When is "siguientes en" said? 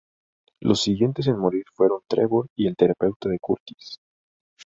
0.81-1.37